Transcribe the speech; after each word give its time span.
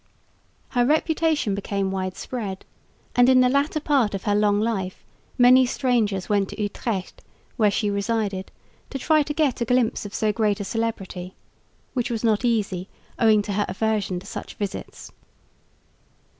Her 0.69 0.83
reputation 0.83 1.53
became 1.53 1.91
widespread; 1.91 2.65
and, 3.15 3.29
in 3.29 3.41
the 3.41 3.49
latter 3.49 3.79
part 3.79 4.15
of 4.15 4.23
her 4.23 4.33
long 4.33 4.59
life, 4.59 5.03
many 5.37 5.63
strangers 5.67 6.27
went 6.27 6.49
to 6.49 6.59
Utrecht, 6.59 7.21
where 7.55 7.69
she 7.69 7.87
resided, 7.91 8.49
to 8.89 8.97
try 8.97 9.21
to 9.21 9.31
get 9.31 9.61
a 9.61 9.63
glimpse 9.65 10.03
of 10.03 10.15
so 10.15 10.33
great 10.33 10.59
a 10.59 10.63
celebrity, 10.63 11.35
which 11.93 12.09
was 12.09 12.23
not 12.23 12.43
easy 12.43 12.89
owing 13.19 13.43
to 13.43 13.53
her 13.53 13.65
aversion 13.69 14.19
to 14.19 14.25
such 14.25 14.55
visits. 14.55 15.11